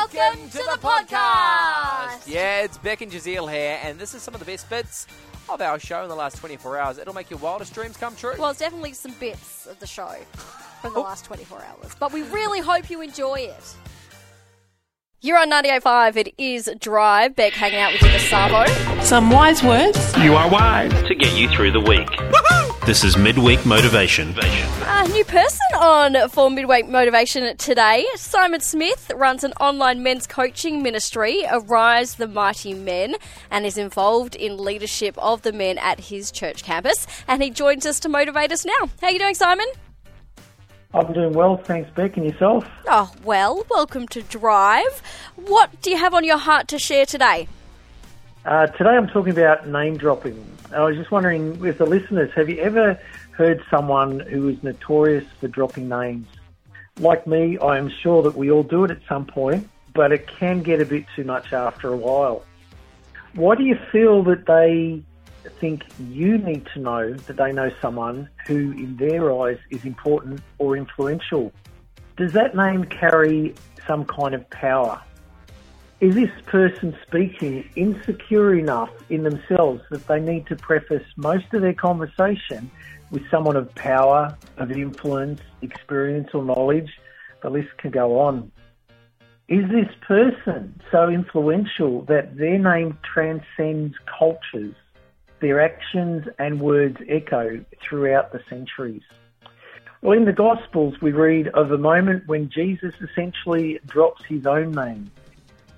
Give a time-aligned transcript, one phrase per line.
[0.00, 2.26] Welcome to the podcast.
[2.26, 5.06] Yeah, it's Beck and Jazeel here, and this is some of the best bits
[5.46, 6.96] of our show in the last 24 hours.
[6.96, 8.32] It'll make your wildest dreams come true.
[8.38, 10.14] Well, it's definitely some bits of the show
[10.80, 13.74] from the last 24 hours, but we really hope you enjoy it.
[15.20, 16.16] You're on 98.5.
[16.16, 17.36] It is Drive.
[17.36, 18.64] Beck hanging out with you this Savo.
[19.02, 20.16] Some wise words.
[20.16, 20.90] You are wise.
[21.08, 22.08] to get you through the week.
[22.86, 24.34] This is Midweek Motivation.
[24.38, 28.06] A new person on for Midweek Motivation today.
[28.16, 33.16] Simon Smith runs an online men's coaching ministry, Arise the Mighty Men,
[33.50, 37.06] and is involved in leadership of the men at his church campus.
[37.28, 38.88] And he joins us to motivate us now.
[39.02, 39.66] How are you doing, Simon?
[40.94, 42.64] I'm doing well, thanks, Beck, and yourself?
[42.88, 45.02] Oh, well, welcome to Drive.
[45.36, 47.46] What do you have on your heart to share today?
[48.44, 50.42] Uh, today I'm talking about name dropping.
[50.74, 52.98] I was just wondering, with the listeners, have you ever
[53.32, 56.26] heard someone who is notorious for dropping names?
[56.98, 60.26] Like me, I am sure that we all do it at some point, but it
[60.26, 62.42] can get a bit too much after a while.
[63.34, 65.02] Why do you feel that they
[65.60, 70.40] think you need to know that they know someone who, in their eyes, is important
[70.56, 71.52] or influential?
[72.16, 73.54] Does that name carry
[73.86, 75.02] some kind of power?
[76.00, 81.60] Is this person speaking insecure enough in themselves that they need to preface most of
[81.60, 82.70] their conversation
[83.10, 86.90] with someone of power, of influence, experience, or knowledge?
[87.42, 88.50] The list can go on.
[89.48, 94.74] Is this person so influential that their name transcends cultures?
[95.40, 99.02] Their actions and words echo throughout the centuries.
[100.00, 104.72] Well, in the Gospels, we read of a moment when Jesus essentially drops his own
[104.72, 105.10] name.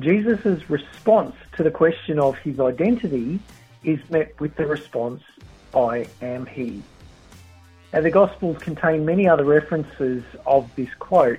[0.00, 3.40] Jesus' response to the question of his identity
[3.84, 5.22] is met with the response,
[5.74, 6.82] I am he.
[7.92, 11.38] Now, the Gospels contain many other references of this quote,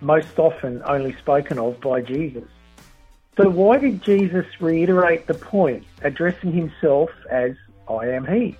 [0.00, 2.48] most often only spoken of by Jesus.
[3.36, 7.52] So, why did Jesus reiterate the point, addressing himself as
[7.88, 8.56] I am he?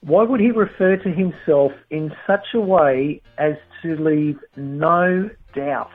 [0.00, 5.90] Why would he refer to himself in such a way as to leave no doubt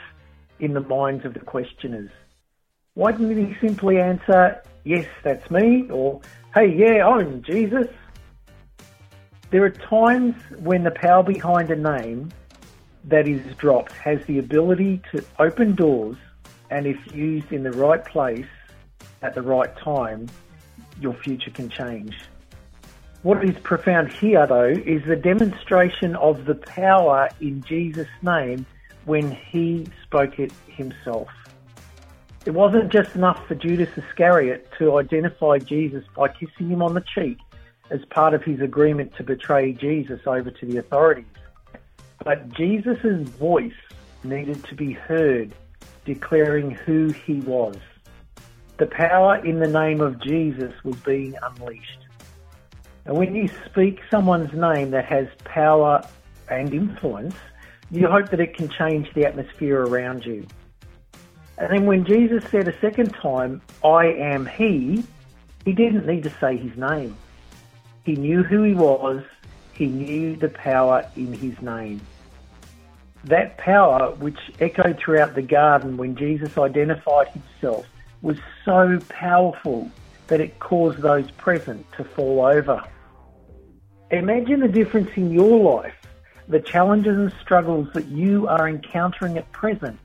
[0.60, 2.10] in the minds of the questioners?
[2.94, 6.22] Why didn't he simply answer, Yes, that's me, or
[6.54, 7.88] Hey, yeah, I'm Jesus?
[9.52, 12.32] There are times when the power behind a name
[13.06, 16.18] that is dropped has the ability to open doors,
[16.70, 18.48] and if used in the right place
[19.22, 20.28] at the right time,
[21.00, 22.18] your future can change.
[23.22, 28.66] What is profound here, though, is the demonstration of the power in Jesus' name
[29.06, 31.30] when he spoke it himself.
[32.46, 37.04] It wasn't just enough for Judas Iscariot to identify Jesus by kissing him on the
[37.14, 37.38] cheek
[37.90, 41.26] as part of his agreement to betray Jesus over to the authorities.
[42.24, 43.74] But Jesus' voice
[44.24, 45.54] needed to be heard
[46.06, 47.78] declaring who he was.
[48.78, 52.00] The power in the name of Jesus was being unleashed.
[53.06, 56.02] And when you speak someone's name that has power
[56.50, 57.36] and influence,
[57.92, 60.46] you hope that it can change the atmosphere around you.
[61.58, 65.04] And then when Jesus said a second time, I am He,
[65.66, 67.16] he didn't need to say his name.
[68.06, 69.24] He knew who he was,
[69.74, 72.02] he knew the power in his name.
[73.26, 77.86] That power, which echoed throughout the garden when Jesus identified himself,
[78.22, 79.92] was so powerful
[80.28, 82.84] that it caused those present to fall over.
[84.12, 85.96] Imagine the difference in your life,
[86.50, 89.98] the challenges and struggles that you are encountering at present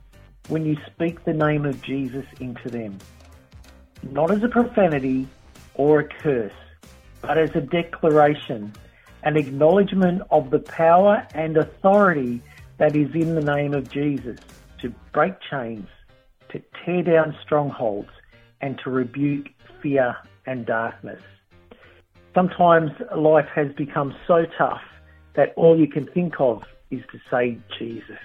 [0.48, 2.98] when you speak the name of Jesus into them.
[4.02, 5.26] Not as a profanity
[5.74, 6.52] or a curse,
[7.22, 8.74] but as a declaration,
[9.22, 12.42] an acknowledgement of the power and authority
[12.76, 14.38] that is in the name of Jesus
[14.82, 15.88] to break chains,
[16.50, 18.10] to tear down strongholds,
[18.60, 19.46] and to rebuke
[19.80, 21.22] fear and darkness.
[22.34, 24.82] Sometimes life has become so tough
[25.34, 28.18] that all you can think of is to say Jesus.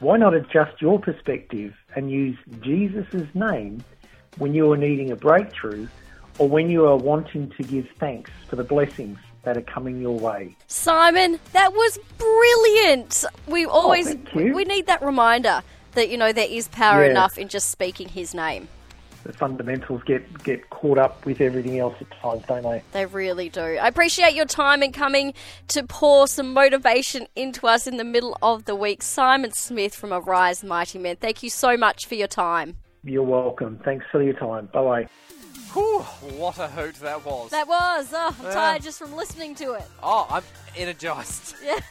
[0.00, 3.84] Why not adjust your perspective and use Jesus' name
[4.38, 5.88] when you are needing a breakthrough
[6.38, 10.18] or when you are wanting to give thanks for the blessings that are coming your
[10.18, 10.56] way?
[10.68, 13.24] Simon, that was brilliant.
[13.46, 14.54] We oh, always thank you.
[14.54, 15.62] we need that reminder
[15.92, 17.10] that you know there is power Yeah.
[17.10, 18.68] enough in just speaking his name.
[19.24, 22.82] The fundamentals get, get caught up with everything else at times, don't they?
[22.92, 23.60] They really do.
[23.60, 25.34] I appreciate your time and coming
[25.68, 29.02] to pour some motivation into us in the middle of the week.
[29.02, 31.16] Simon Smith from Arise Mighty Men.
[31.16, 32.76] Thank you so much for your time.
[33.04, 33.78] You're welcome.
[33.84, 34.66] Thanks for your time.
[34.72, 35.08] Bye bye.
[35.72, 36.00] Whew,
[36.38, 37.50] what a hoot that was.
[37.50, 38.12] That was.
[38.12, 38.52] Oh, I'm Yeah.
[38.54, 39.84] tired just from listening to it.
[40.02, 40.42] oh, I'm
[40.76, 41.54] energized.
[41.64, 41.78] Yeah.